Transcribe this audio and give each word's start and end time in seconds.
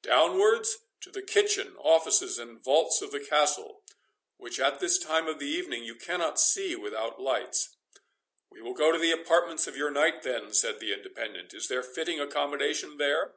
Downwards, 0.00 0.78
to 1.02 1.10
the 1.10 1.20
kitchen, 1.20 1.76
offices, 1.76 2.38
and 2.38 2.64
vaults 2.64 3.02
of 3.02 3.10
the 3.10 3.20
castle, 3.20 3.82
which, 4.38 4.58
at 4.58 4.80
this 4.80 4.96
time 4.98 5.26
of 5.28 5.38
the 5.38 5.46
evening, 5.50 5.84
you 5.84 5.94
cannot 5.94 6.40
see 6.40 6.74
without 6.74 7.20
lights." 7.20 7.76
"We 8.48 8.62
will 8.62 8.74
to 8.74 8.96
the 8.98 9.12
apartments 9.12 9.66
of 9.66 9.76
your 9.76 9.90
knight, 9.90 10.22
then," 10.22 10.54
said 10.54 10.80
the 10.80 10.94
Independent. 10.94 11.52
"Is 11.52 11.68
there 11.68 11.82
fitting 11.82 12.18
accommodation 12.20 12.96
there?" 12.96 13.34